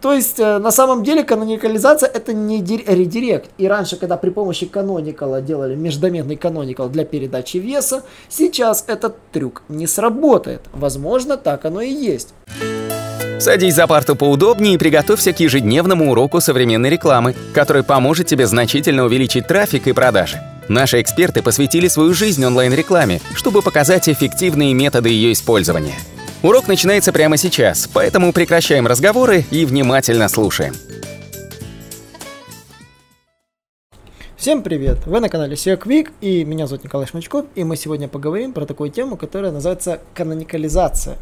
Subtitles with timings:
[0.00, 3.50] То есть, э, на самом деле, каноникализация это не редирект.
[3.58, 9.62] И раньше, когда при помощи каноникала делали междометный каноникал для передачи веса, сейчас этот трюк
[9.68, 10.62] не сработает.
[10.72, 12.34] Возможно, так оно и есть.
[13.38, 19.04] Садись за парту поудобнее и приготовься к ежедневному уроку современной рекламы, который поможет тебе значительно
[19.04, 20.40] увеличить трафик и продажи.
[20.68, 25.94] Наши эксперты посвятили свою жизнь онлайн-рекламе, чтобы показать эффективные методы ее использования.
[26.40, 30.72] Урок начинается прямо сейчас, поэтому прекращаем разговоры и внимательно слушаем.
[34.36, 35.04] Всем привет!
[35.04, 38.66] Вы на канале SEO Quick и меня зовут Николай Шмачков, и мы сегодня поговорим про
[38.66, 41.16] такую тему, которая называется каноникализация.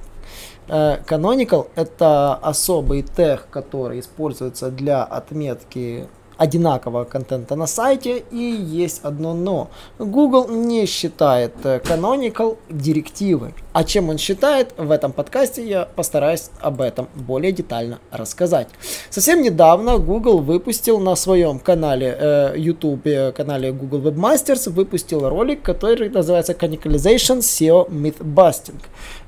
[0.68, 9.00] Э, canonical это особый тег, который используется для отметки одинакового контента на сайте и есть
[9.04, 9.68] одно но.
[9.98, 13.54] Google не считает э, Canonical директивой.
[13.72, 18.68] А чем он считает, в этом подкасте я постараюсь об этом более детально рассказать.
[19.10, 25.62] Совсем недавно Google выпустил на своем канале э, YouTube, э, канале Google Webmasters, выпустил ролик,
[25.62, 28.80] который называется Canonicalization SEO Myth Busting.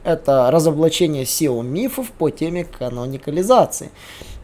[0.05, 3.91] Это разоблачение SEO мифов по теме каноникализации.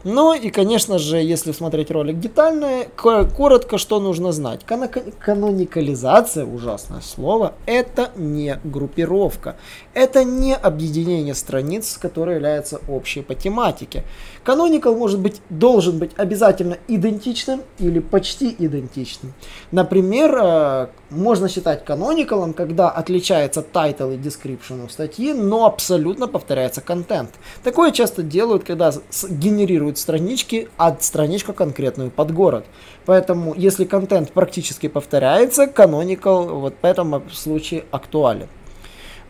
[0.05, 4.61] Ну и, конечно же, если смотреть ролик детально, коротко, что нужно знать.
[4.63, 9.55] Каноникализация, ужасное слово, это не группировка.
[9.95, 14.03] Это не объединение страниц, которое является общей по тематике.
[14.45, 19.33] Canonical может быть, должен быть обязательно идентичным или почти идентичным.
[19.71, 26.81] Например, э, можно считать canonical, когда отличается title и description у статьи, но абсолютно повторяется
[26.81, 27.31] контент.
[27.63, 28.91] Такое часто делают, когда
[29.29, 32.65] генерируют странички, а страничку конкретную под город.
[33.05, 38.47] Поэтому, если контент практически повторяется, canonical вот в этом случае актуален.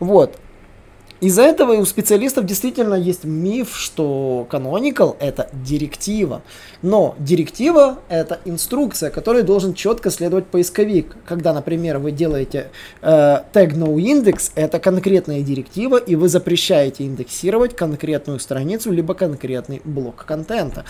[0.00, 0.38] Вот.
[1.20, 6.42] Из-за этого у специалистов действительно есть миф, что canonical это директива.
[6.82, 11.16] Но директива это инструкция, которой должен четко следовать поисковик.
[11.24, 18.38] Когда, например, вы делаете э, tag noindex, это конкретная директива, и вы запрещаете индексировать конкретную
[18.38, 20.84] страницу, либо конкретный блок контента.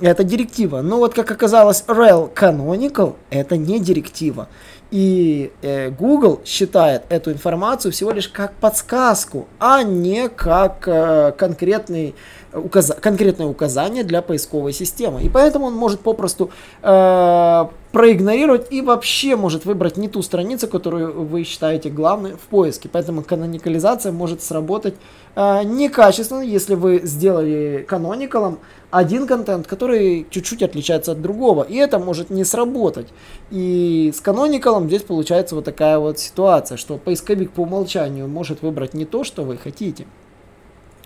[0.00, 0.80] Это директива.
[0.80, 4.48] Но вот как оказалось, rel canonical это не директива.
[4.90, 12.14] И э, Google считает эту информацию всего лишь как подсказку, а не как э, конкретный
[12.54, 12.92] указ...
[13.00, 15.22] конкретное указание для поисковой системы.
[15.22, 16.50] И поэтому он может попросту
[16.82, 22.88] э, проигнорировать и вообще может выбрать не ту страницу, которую вы считаете главной в поиске.
[22.90, 24.94] Поэтому каноникализация может сработать
[25.36, 28.58] э, некачественно, если вы сделали каноникалом
[28.90, 31.62] один контент, который чуть-чуть отличается от другого.
[31.62, 33.08] И это может не сработать.
[33.50, 38.94] И с каноникалом здесь получается вот такая вот ситуация, что поисковик по умолчанию может выбрать
[38.94, 40.06] не то, что вы хотите.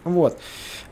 [0.04, 0.36] Вот.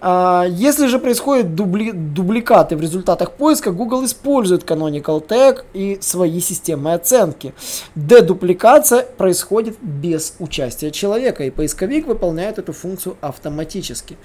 [0.00, 6.40] А, если же происходят дубли, дубликаты в результатах поиска, Google использует Canonical Tag и свои
[6.40, 7.52] системы оценки.
[7.94, 14.16] Дедупликация происходит без участия человека, и поисковик выполняет эту функцию автоматически.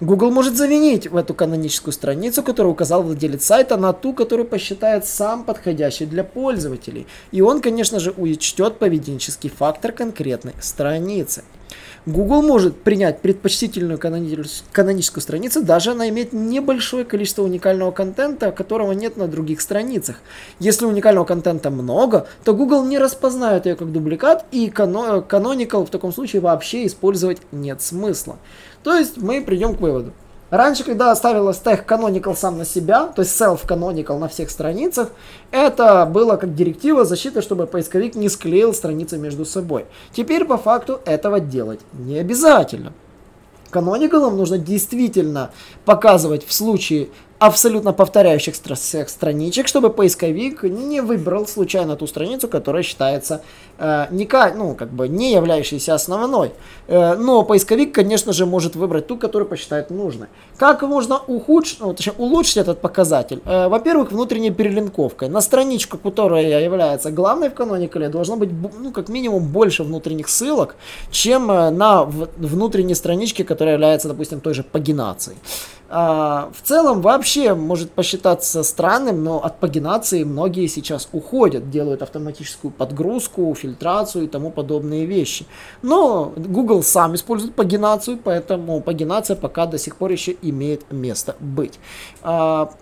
[0.00, 5.06] Google может заменить в эту каноническую страницу, которую указал владелец сайта, на ту, которую посчитает
[5.06, 7.06] сам подходящей для пользователей.
[7.30, 11.44] И он, конечно же, учтет поведенческий фактор конкретной страницы.
[12.06, 19.16] Google может принять предпочтительную каноническую страницу, даже она имеет небольшое количество уникального контента, которого нет
[19.16, 20.16] на других страницах.
[20.58, 26.12] Если уникального контента много, то Google не распознает ее как дубликат, и canonical в таком
[26.12, 28.36] случае вообще использовать нет смысла.
[28.82, 30.12] То есть мы придем к выводу.
[30.54, 35.08] Раньше, когда ставилось тег canonical сам на себя, то есть self-canonical на всех страницах,
[35.50, 39.86] это было как директива защиты, чтобы поисковик не склеил страницы между собой.
[40.12, 42.92] Теперь по факту этого делать не обязательно.
[43.70, 45.50] Каноникалам нужно действительно
[45.84, 47.08] показывать в случае
[47.46, 53.42] абсолютно повторяющих всех страничек, чтобы поисковик не выбрал случайно ту страницу, которая считается
[53.78, 56.52] э, не, ну, как бы не являющейся основной.
[56.86, 60.28] Э, но поисковик, конечно же, может выбрать ту, которую посчитает нужной.
[60.56, 63.40] Как можно ухудшить, ну, точнее, улучшить этот показатель?
[63.44, 65.28] Э, во-первых, внутренней перелинковкой.
[65.28, 70.76] На страничку, которая является главной в каноникале, должно быть ну, как минимум больше внутренних ссылок,
[71.10, 75.36] чем э, на внутренней страничке, которая является, допустим, той же пагинацией.
[75.96, 82.72] А, в целом вообще может посчитаться странным, но от пагинации многие сейчас уходят, делают автоматическую
[82.72, 85.46] подгрузку, фильтрацию и тому подобные вещи.
[85.82, 91.78] Но Google сам использует пагинацию, поэтому пагинация пока до сих пор еще имеет место быть.
[92.22, 92.72] А,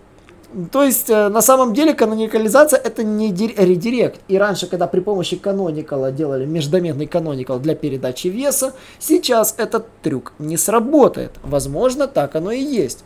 [0.71, 4.21] то есть, э, на самом деле, каноникализация это не редирект.
[4.27, 10.33] И раньше, когда при помощи каноникала делали междометный каноникал для передачи веса, сейчас этот трюк
[10.39, 11.31] не сработает.
[11.43, 13.03] Возможно, так оно и есть.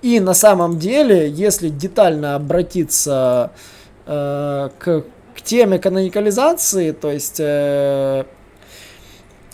[0.00, 3.50] И на самом деле, если детально обратиться
[4.06, 8.24] э, к, к теме каноникализации, то есть э,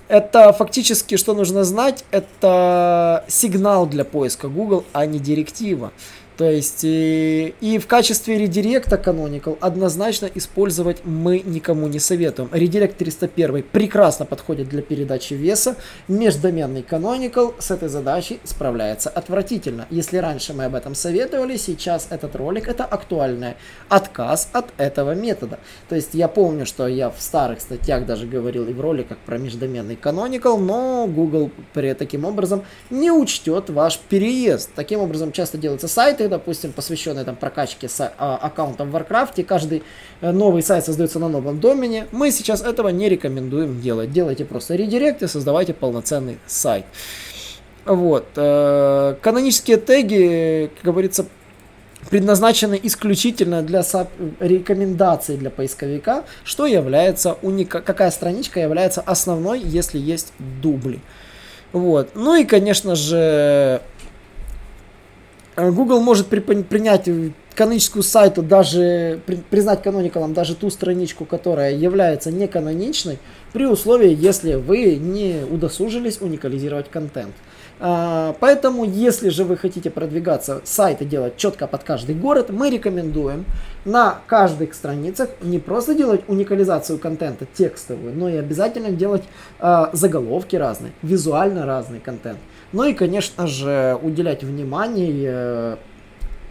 [0.08, 5.92] это фактически, что нужно знать, это сигнал для поиска Google, а не директива.
[6.36, 12.48] То есть и, и в качестве редиректа Canonical однозначно использовать мы никому не советуем.
[12.52, 15.76] Редирект 301 прекрасно подходит для передачи веса.
[16.08, 19.86] Междоменный Canonical с этой задачей справляется отвратительно.
[19.90, 23.54] Если раньше мы об этом советовали, сейчас этот ролик это актуальный
[23.88, 25.60] отказ от этого метода.
[25.88, 29.38] То есть я помню, что я в старых статьях даже говорил и в роликах про
[29.38, 34.70] междоменный Canonical, но Google при таким образом не учтет ваш переезд.
[34.74, 39.34] Таким образом часто делаются сайты, сайты, допустим, посвященные там прокачке с а, аккаунтом в Warcraft,
[39.36, 39.82] и каждый
[40.20, 42.06] э, новый сайт создается на новом домене.
[42.12, 44.12] Мы сейчас этого не рекомендуем делать.
[44.12, 46.84] Делайте просто редирект и создавайте полноценный сайт.
[47.86, 48.26] Вот.
[48.36, 51.26] Э, канонические теги, как говорится,
[52.10, 53.82] предназначены исключительно для
[54.40, 57.80] рекомендаций для поисковика, что является уника...
[57.80, 60.32] какая страничка является основной, если есть
[60.62, 61.00] дубли.
[61.72, 62.10] Вот.
[62.14, 63.80] Ну и, конечно же,
[65.56, 67.08] Google может при, принять
[67.54, 73.18] каноническую сайту, даже при, признать каноникалом даже ту страничку, которая является не каноничной,
[73.52, 77.34] при условии, если вы не удосужились уникализировать контент.
[77.80, 83.44] А, поэтому, если же вы хотите продвигаться, сайты делать четко под каждый город, мы рекомендуем
[83.84, 89.24] на каждых страницах не просто делать уникализацию контента текстовую, но и обязательно делать
[89.58, 92.38] а, заголовки разные, визуально разный контент.
[92.74, 95.78] Ну и, конечно же, уделять внимание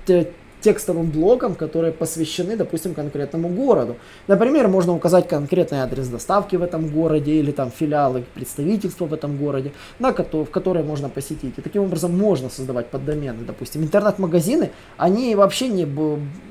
[0.08, 0.26] э,
[0.64, 3.98] текстовым блокам, которые посвящены, допустим, конкретному городу.
[4.28, 9.38] Например, можно указать конкретный адрес доставки в этом городе или там филиалы представительства в этом
[9.38, 11.56] городе, на в которые можно посетить.
[11.58, 13.44] И таким образом можно создавать поддомены.
[13.46, 15.86] Допустим, интернет-магазины, они вообще не,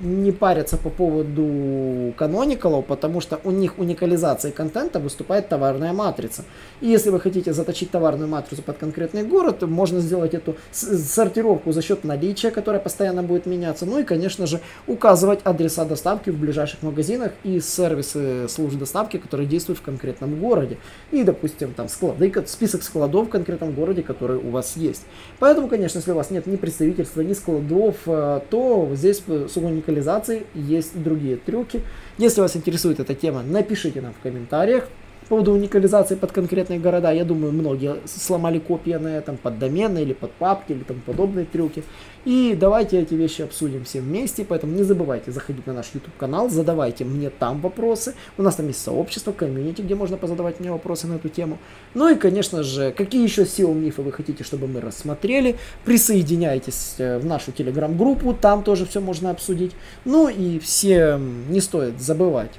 [0.02, 6.44] не парятся по поводу каноникалов, потому что у них уникализацией контента выступает товарная матрица.
[6.82, 11.80] И если вы хотите заточить товарную матрицу под конкретный город, можно сделать эту сортировку за
[11.80, 13.86] счет наличия, которая постоянно будет меняться.
[13.86, 19.48] Ну и, конечно же, указывать адреса доставки в ближайших магазинах и сервисы служб доставки, которые
[19.48, 20.78] действуют в конкретном городе.
[21.10, 25.02] И, допустим, там склады, список складов в конкретном городе, которые у вас есть.
[25.38, 30.46] Поэтому, конечно, если у вас нет ни представительства, ни складов, э, то здесь с уникализацией
[30.54, 31.80] есть другие трюки.
[32.18, 34.88] Если вас интересует эта тема, напишите нам в комментариях
[35.32, 40.12] поводу уникализации под конкретные города, я думаю, многие сломали копии на этом под домены или
[40.12, 41.84] под папки или там подобные трюки.
[42.26, 46.50] И давайте эти вещи обсудим все вместе, поэтому не забывайте заходить на наш YouTube канал,
[46.50, 48.14] задавайте мне там вопросы.
[48.36, 51.56] У нас там есть сообщество, комьюнити, где можно позадавать мне вопросы на эту тему.
[51.94, 55.56] Ну и, конечно же, какие еще SEO мифы вы хотите, чтобы мы рассмотрели,
[55.86, 59.72] присоединяйтесь э, в нашу телеграм-группу, там тоже все можно обсудить.
[60.04, 62.50] Ну и всем не стоит забывать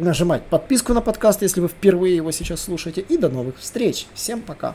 [0.00, 3.02] нажимать подписку на подкаст, если вы впервые его сейчас слушаете.
[3.02, 4.06] И до новых встреч.
[4.14, 4.74] Всем пока.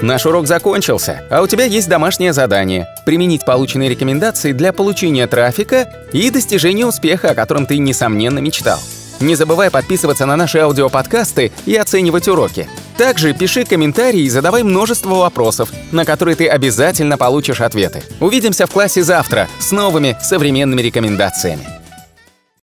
[0.00, 5.92] Наш урок закончился, а у тебя есть домашнее задание– применить полученные рекомендации для получения трафика
[6.12, 8.78] и достижения успеха, о котором ты, несомненно, мечтал.
[9.20, 12.68] Не забывай подписываться на наши аудиоподкасты и оценивать уроки.
[12.96, 18.02] Также пиши комментарии и задавай множество вопросов, на которые ты обязательно получишь ответы.
[18.20, 21.77] Увидимся в классе завтра с новыми современными рекомендациями.